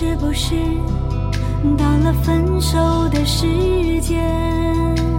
[0.00, 0.54] 是不是
[1.76, 2.78] 到了分手
[3.10, 3.46] 的时
[4.00, 5.09] 间？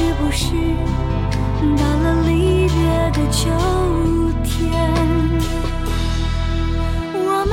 [0.00, 0.46] 是不是
[1.76, 2.74] 到了离别
[3.12, 3.50] 的秋
[4.42, 4.64] 天？
[7.12, 7.52] 我们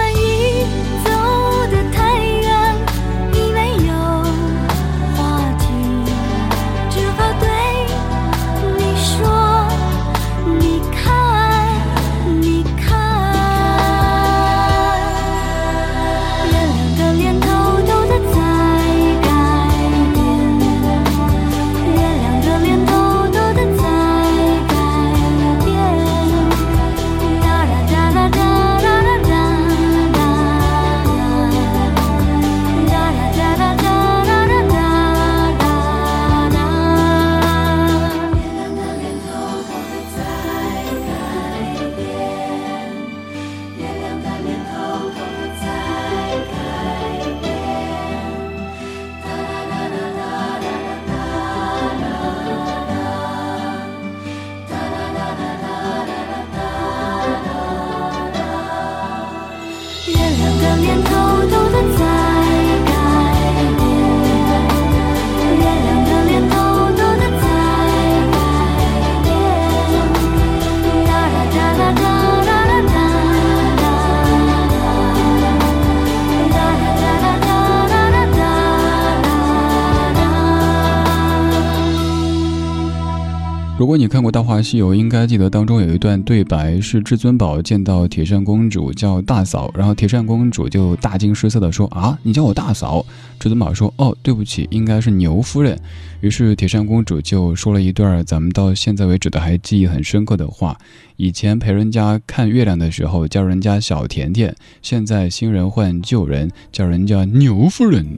[83.77, 93.05] 如果你看过《大话西游》，应该记得当中有一段对白是至尊宝见到铁扇公主叫大嫂，然后铁扇公主就大惊失色的说：“啊，你叫我大嫂？”
[93.39, 95.79] 至尊宝说：“哦，对不起，应该是牛夫人。”
[96.21, 100.75] 于是铁扇公主就说了一段咱们到现在为止都还记忆很深刻的话：
[101.15, 108.17] 以前陪人家看月亮的时候叫人家小甜甜，现在新人换旧人叫人家牛夫人。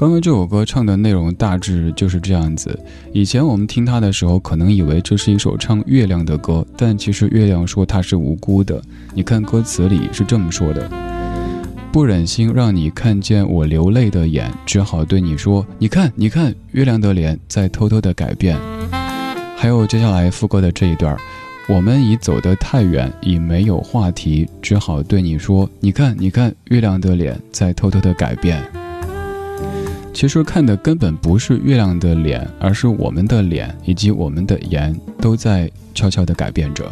[0.00, 2.80] 刚刚这首歌唱的内容大致就是这样子。
[3.12, 8.82] 以前我们听它的时候，可能以为这是一首唱月亮的歌，但其实月亮说它是无辜的。
[9.12, 10.90] 你看歌词里是这么说的：
[11.92, 18.56] 不忍心让你看见我流泪的眼，只好对你说：你看，你看，月亮的脸在偷偷的改变。
[19.54, 21.14] 还有接下来副歌的这一段。
[21.68, 28.64] 我们已走得太远，已没有话题，只好对你说：“你看，你看，月亮的脸在偷偷的改变。”
[30.12, 36.90] 其实看的根本不是月亮的脸，而是我们的脸以及我们的颜都在悄悄地改变着。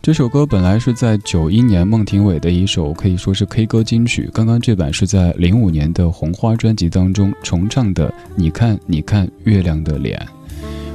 [0.00, 8.12] 这首歌本来是在九一年孟庭苇的一首可以说是 K 歌金曲，刚刚这版是在零五年的红花专辑当中重唱的。
[8.34, 10.20] 你看，你看月亮的脸。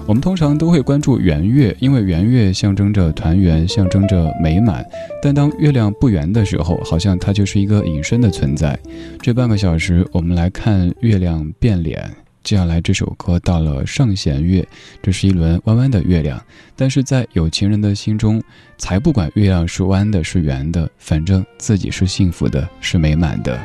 [0.07, 4.85] 我们通常都会关注圆月，因为圆月象征着团圆，象征着美满。
[5.21, 8.79] 但当月亮不圆的时候，好像它就是一个隐身的存在。
[9.21, 12.09] 这半个小时，我们来看月亮变脸。
[12.41, 14.65] 接下来这首歌到了上弦月，
[15.01, 16.41] 这是一轮弯弯的月亮，
[16.77, 18.41] 但是在有情人的心中，
[18.77, 23.59] 才不管月亮是弯的是圆的，反正自己是幸福的，是美满的。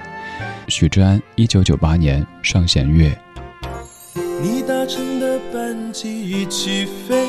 [0.66, 3.16] 许志安，一九九八年上弦月。
[4.42, 5.21] 你搭乘的
[5.52, 7.28] 班机已起飞，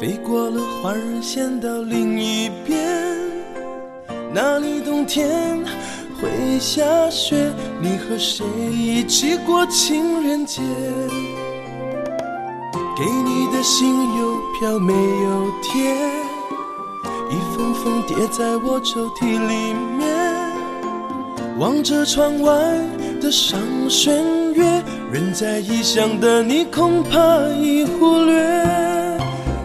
[0.00, 2.88] 飞过了花儿线到另一边，
[4.32, 5.58] 那里冬天
[6.18, 7.52] 会下雪。
[7.82, 10.62] 你和谁一起过情人节？
[12.96, 15.94] 给你的信邮票没有贴，
[17.30, 20.00] 一封封叠在我抽屉里面。
[21.58, 22.52] 望着窗外
[23.20, 24.24] 的上弦
[24.60, 27.18] 月，人在异乡的你恐怕
[27.58, 29.18] 已忽略。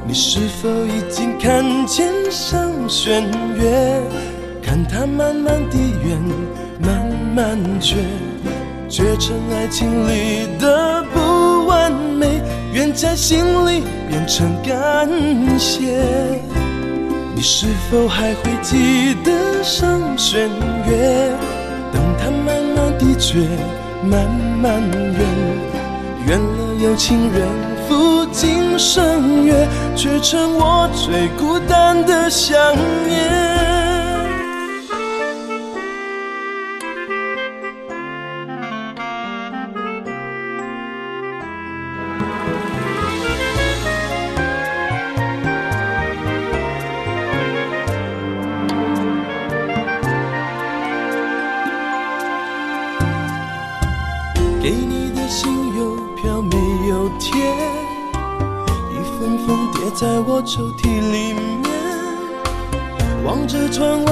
[0.08, 3.24] 你是否已经看见上弦
[3.60, 4.02] 月？
[4.64, 6.18] 看它慢慢地圆，
[6.80, 7.06] 慢
[7.36, 7.98] 慢缺，
[8.88, 12.42] 缺成爱情里的不完美，
[12.74, 15.10] 愿在心里变成感
[15.60, 16.02] 谢。
[17.36, 20.50] 你是否还会记得上弦
[20.88, 21.34] 月？
[21.92, 23.40] 等它慢慢地缺，
[24.10, 24.30] 慢
[24.62, 25.20] 慢圆，
[26.28, 27.48] 圆了有情人。
[27.88, 32.58] 赴今生约，却成我最孤单的想
[33.08, 33.55] 念。
[59.96, 61.72] 在我抽屉里面，
[63.24, 64.12] 望着窗外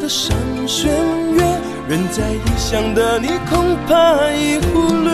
[0.00, 0.36] 的上
[0.68, 0.88] 弦
[1.34, 1.42] 月，
[1.88, 5.10] 人在异乡的你恐怕已忽略。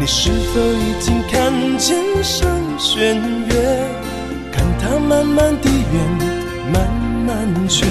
[0.00, 3.14] 你是否已经看见上弦
[3.46, 3.86] 月？
[4.50, 6.90] 看它慢慢地圆，慢
[7.24, 7.86] 慢缺，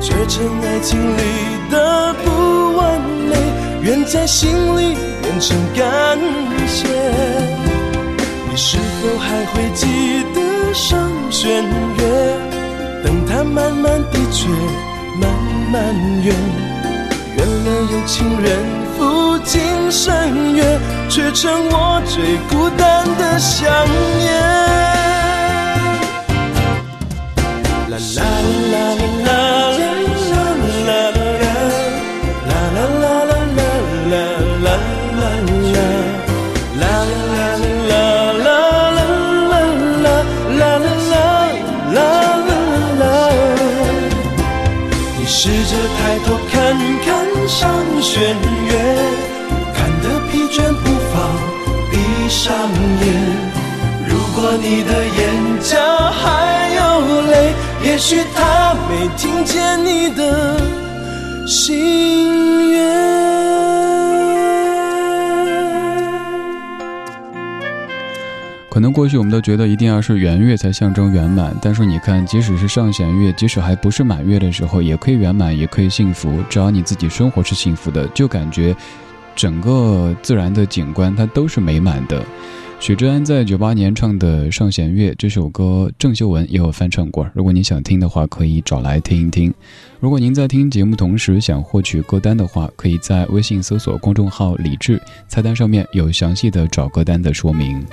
[0.00, 1.22] 缺成爱情里
[1.70, 3.36] 的不完美，
[3.82, 6.18] 愿在心里变成感
[6.66, 7.57] 谢。
[8.60, 9.86] 是否还会记
[10.34, 10.98] 得上
[11.30, 12.02] 弦月？
[13.04, 14.48] 等它慢慢地缺，
[15.20, 15.30] 慢
[15.70, 15.94] 慢
[16.24, 16.34] 圆，
[17.36, 18.58] 圆了有情人
[18.98, 19.62] 赴今
[19.92, 20.76] 生约，
[21.08, 23.70] 却成我最孤单的想
[24.18, 24.26] 念。
[27.88, 28.27] 啦啦
[54.70, 55.78] 你的眼角
[56.10, 60.60] 还有泪，也许他没听见你的
[61.46, 62.86] 心愿。
[68.68, 76.40] 可能过去我们都觉得一定要是圆月才象征圆满，但是你看，即使是上弦月，即使还不是满月的时候，也可以圆满，也可以幸福。
[76.50, 78.76] 只要你自己生活是幸福的，就感觉
[79.34, 82.22] 整个自然的景观它都是美满的。
[82.80, 87.28] 许志安在九八年唱的《上弦月》这首歌，郑秀文也有翻唱过。
[87.34, 89.52] 如果你想听的话，可以找来听一听。
[89.98, 97.84] 如果您在听节目同时想获取歌单的话，可以在微信搜索公众号“李志”，菜单上面有详细的找歌单的说明。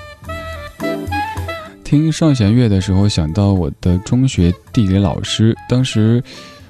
[1.83, 6.23] 听上弦月的时候，想到我的中学地理老师，当时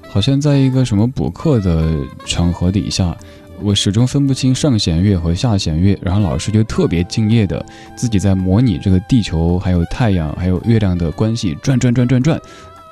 [0.07, 1.95] 好像在一个什么补课的
[2.25, 3.15] 场合底下，
[3.61, 7.63] 我始终分不清上弦月和下弦月，然后老师就特别敬业的
[7.95, 12.39] 自己在模拟这个地球、还有太阳、还有月亮的关系，转转转转转，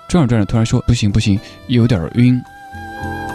[0.07, 2.41] 转着转着，突然说不行不行，有点晕。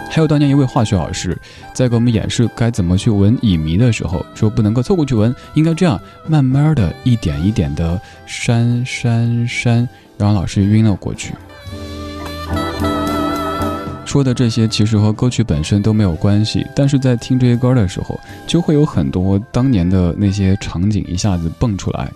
[0.09, 1.37] 还有当年一位化学老师，
[1.71, 11.33] 在给我们演示该怎么去闻乙醚的时候，说不能够凑过去闻，应该这样，慢慢的一点一点的扇扇扇，然后老师晕了过去。
[14.09, 22.11] 说的这些其实和歌曲本身都没有关系，但是在听这些歌的时候，就会有很多当年的那些场景一下子蹦出来。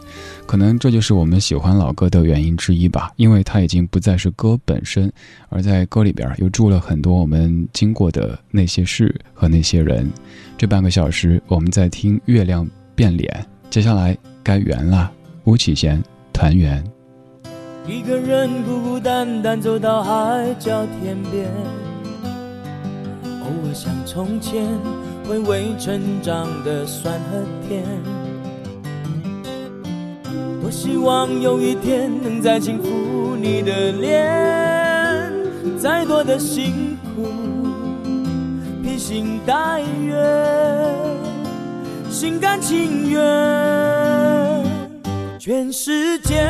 [0.48, 5.14] 可能这就是我们喜欢老歌的原因之一吧，因为它已经不再是歌本身，
[5.50, 10.12] 而在歌里边又住了很多我们经过的那些事和那些人。
[10.58, 13.32] 这半个小时我们在听《月亮变脸》，
[13.70, 15.12] 接下来该圆了。
[15.44, 16.84] 巫启贤团圆。
[17.86, 21.52] 一个人孤孤单单走到海角天边，
[23.42, 24.66] 偶尔想从前
[25.28, 27.84] 回味成长的酸和甜。
[30.62, 35.30] 多希望有一天能再轻抚你的脸，
[35.78, 37.28] 再多的辛苦
[38.82, 40.16] 披星戴月，
[42.10, 43.20] 心甘情愿，
[45.38, 46.48] 全世界。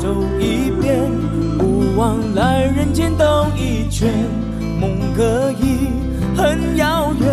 [0.00, 1.10] 走一遍，
[1.58, 4.10] 不枉来人间兜一圈。
[4.80, 5.90] 梦可以
[6.34, 7.28] 很遥远，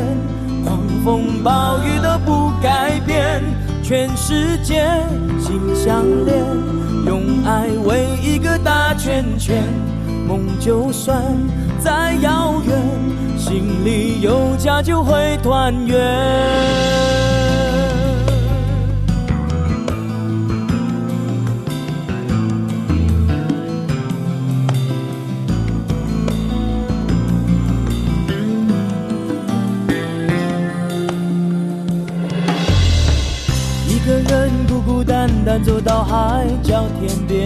[0.66, 3.42] 狂风暴雨都不改变。
[3.82, 4.86] 全世界
[5.40, 6.44] 心相连，
[7.06, 9.64] 用爱围一个大圈圈。
[10.28, 11.24] 梦就算
[11.80, 12.78] 再遥远，
[13.38, 17.27] 心里有家就会团圆。
[34.08, 37.46] 一个人孤孤单单走到海角天边，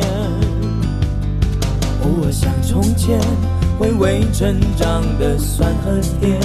[2.04, 3.20] 偶尔想从前，
[3.80, 6.40] 回味成长的酸和甜。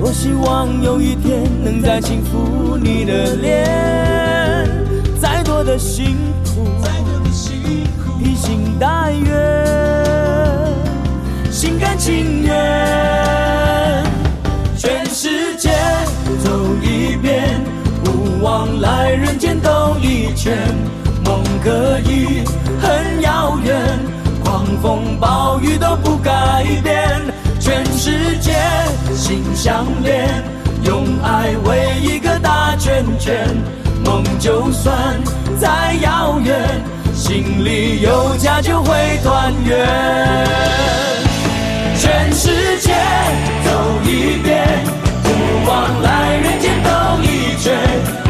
[0.00, 4.66] 多希望有一天能再轻抚你的脸，
[5.20, 6.64] 再多的辛苦，
[8.18, 10.72] 披星戴月，
[11.50, 14.02] 心甘情愿，
[14.78, 15.33] 全世
[16.42, 16.50] 走
[16.82, 17.60] 一遍。
[18.04, 20.56] 不枉来人间兜一圈，
[21.24, 22.44] 梦可以
[22.80, 23.98] 很遥远，
[24.44, 27.20] 狂风暴雨都不改变。
[27.58, 28.52] 全世界
[29.14, 30.28] 心相连，
[30.84, 33.48] 用爱围一个大圈圈。
[34.04, 34.94] 梦就算
[35.58, 36.54] 再遥远，
[37.14, 39.88] 心里有家就会团圆。
[41.96, 42.92] 全世界
[43.64, 43.70] 走
[44.04, 44.84] 一遍，
[45.66, 48.23] 往来人间兜一圈。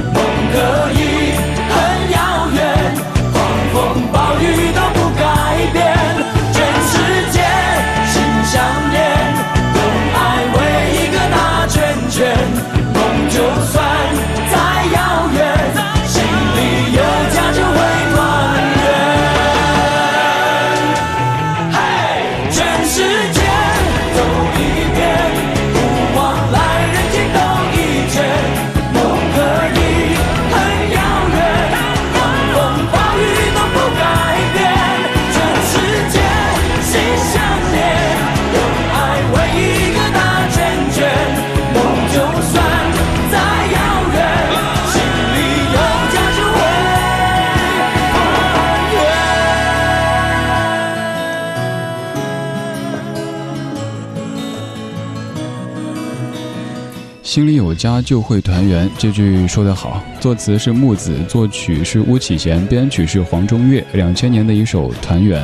[57.75, 60.02] 家就会团圆，这句说得好。
[60.21, 63.85] 作词是木子，作曲是巫启贤，编曲是黄中岳。
[63.93, 65.43] 两千年的一首《团圆》。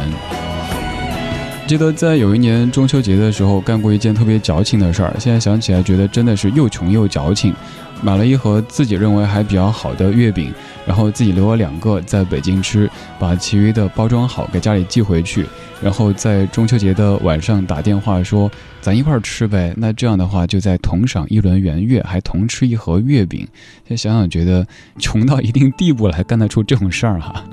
[1.71, 7.55] 记得在有一年中秋节的时候干过一件特别矫情的事儿，现在想起来觉得真的是又穷又矫情。
[8.03, 10.53] 买了一盒自己认为还比较好的月饼，
[10.85, 15.47] 然后自己留了两个在北京吃，把其余的包装好给家里寄回去，
[15.81, 18.51] 然后在中秋节的晚上打电话说
[18.81, 19.73] 咱一块儿吃呗。
[19.77, 23.47] 那这样的话就在同赏一轮圆月，还同吃一盒月饼。
[23.87, 24.67] 现在想想觉得
[24.99, 27.45] 穷到一定地步了还干得出这种事儿哈。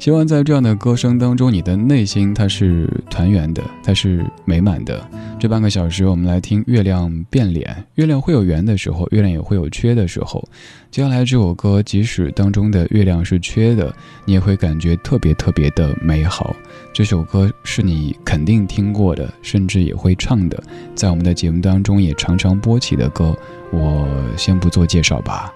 [0.00, 5.06] 希望在这样的歌声当中，你的内心它是团圆的，它是美满的。
[5.38, 7.84] 这半个小时，我们来听月亮变脸。
[7.96, 10.42] 月亮会有圆的时候，月亮也会有缺的时候。
[10.90, 16.56] 接下来这首歌，即使当中的月亮是缺的，你也会感觉特别特别的美好。
[16.94, 20.62] 这首歌是你肯定听过的，甚至也会唱的，
[20.94, 23.36] 在我们的节目当中也常常播起的歌。
[23.70, 25.52] 我先不做介绍吧。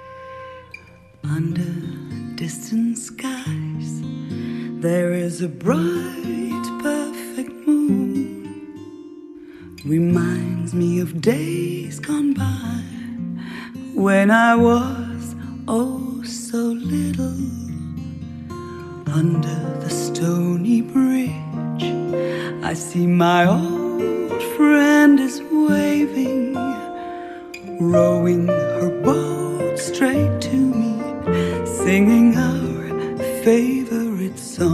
[4.84, 8.44] There is a bright, perfect moon.
[9.82, 12.82] Reminds me of days gone by
[13.94, 15.34] when I was
[15.68, 17.40] oh so little.
[19.06, 21.84] Under the stony bridge,
[22.62, 26.56] I see my old friend is waving,
[27.80, 33.08] rowing her boat straight to me, singing our
[33.42, 33.73] favorite
[34.56, 34.64] 走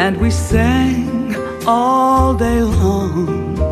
[0.00, 3.69] and we sang all day long.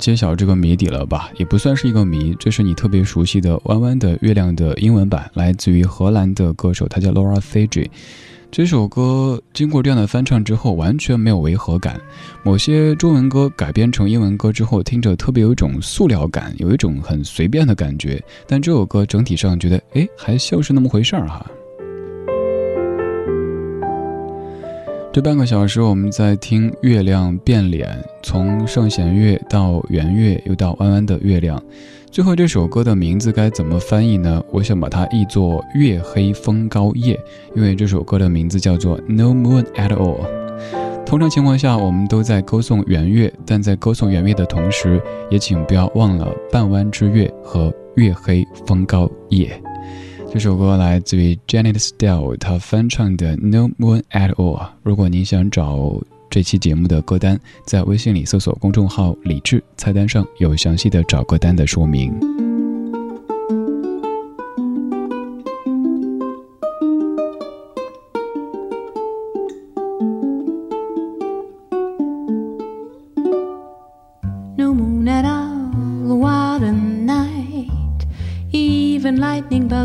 [0.00, 1.30] 揭晓这个谜底了吧？
[1.36, 7.88] 也不算是一个谜，这是你特别熟悉的《弯弯的月亮》的英文版，来自于荷兰的歌手，他叫 Laura Fiji。
[8.50, 12.00] 这首歌经过这样的翻唱之后，完全没有违和感。
[12.42, 18.20] 某些中文歌改编成英文歌之后，听着特别有一种塑料感，有一种很随便的感觉。
[18.48, 21.46] 但这首歌整体上觉得，哎，还像是那么回事儿哈。
[25.12, 27.88] 这半个小时，我们在听月亮变脸，
[28.22, 31.60] 从圣弦月到圆月，又到弯弯的月亮。
[32.12, 34.40] 最后这首歌的名字该怎么翻译呢？
[34.52, 37.18] 我想把它译作“月黑风高夜”，
[37.56, 40.20] 因为这首歌的名字叫做 “No Moon at All”。
[41.04, 49.60] 通常情况下，我们都在歌颂圆月，但在歌颂圆月的同时，也请不要忘了半弯之月和月黑风高夜。
[50.32, 54.58] 这首歌来自于 Janet Steele，她翻唱的《No Moon at All》。
[54.84, 62.14] 如果您想找这期节目的歌单，在微信里搜索公众号“李志”，菜单上有详细的找歌单的说明。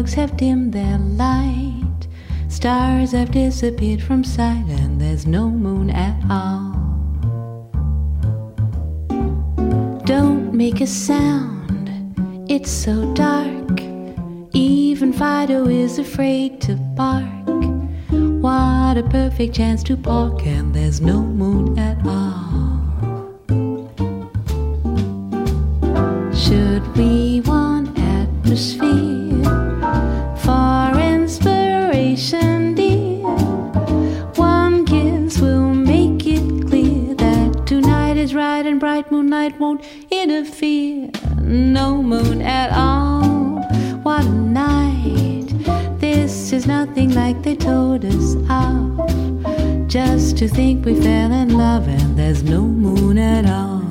[0.06, 2.08] Bugs have dimmed their light.
[2.48, 6.76] Stars have disappeared from sight, and there's no moon at all.
[10.06, 11.90] Don't make a sound,
[12.48, 13.82] it's so dark.
[14.54, 17.48] Even Fido is afraid to bark.
[18.44, 22.45] What a perfect chance to park, and there's no moon at all.
[39.12, 41.10] Moonlight won't interfere.
[41.42, 43.62] No moon at all.
[44.04, 45.48] What a night.
[46.00, 49.88] This is nothing like they told us of.
[49.88, 53.85] Just to think we fell in love and there's no moon at all.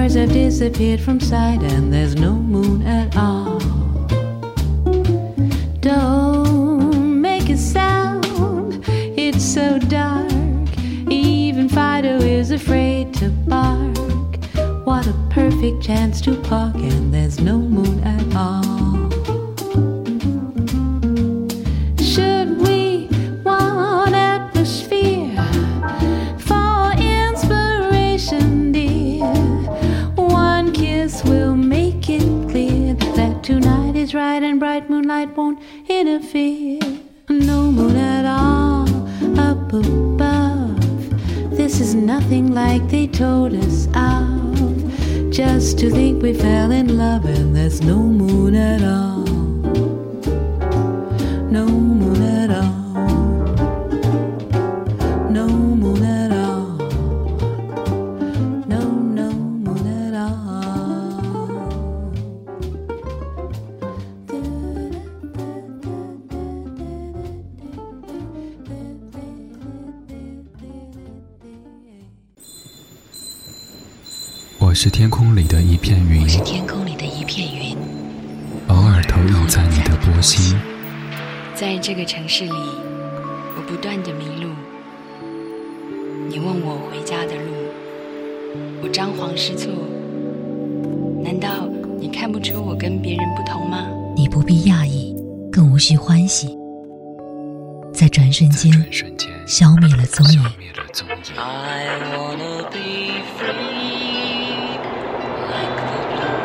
[0.00, 3.58] Stars have disappeared from sight, and there's no moon at all.
[5.80, 10.32] Don't make a sound, it's so dark.
[11.10, 14.38] Even Fido is afraid to bark.
[14.86, 18.89] What a perfect chance to park, and there's no moon at all.
[36.34, 37.00] Interfere.
[37.28, 38.88] No moon at all
[39.38, 41.56] up above.
[41.56, 45.32] This is nothing like they told us of.
[45.32, 49.24] Just to think we fell in love and there's no moon at all.
[51.50, 51.66] No
[92.20, 93.88] 看不出我跟别人不同吗？
[94.14, 95.16] 你不必讶异，
[95.50, 96.54] 更无需欢喜，
[97.94, 100.38] 在转瞬间转瞬间消灭了踪影。
[100.58, 101.14] 灭了踪影。
[101.38, 104.76] I wanna be free,
[105.48, 105.96] like the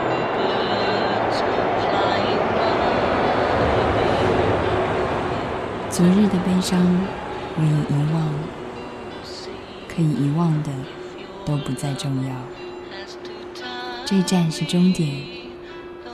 [0.07, 1.43] bluebirds
[1.83, 2.71] flying by.
[5.89, 6.79] 昨日的悲伤
[7.57, 8.15] 我已遗忘，
[9.89, 10.71] 可以遗忘的
[11.45, 12.31] 都不再重要。
[14.05, 15.11] 这站是终点，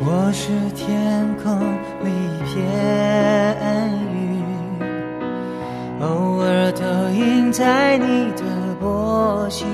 [0.00, 1.58] 我是天空
[2.04, 2.62] 里一片
[4.12, 4.44] 云，
[6.00, 8.42] 偶尔投影在你的
[8.78, 9.66] 波心。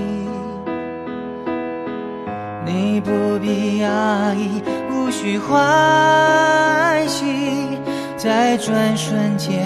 [2.65, 3.11] 你不
[3.41, 7.77] 必讶异，无需欢喜，
[8.17, 9.61] 在转瞬间。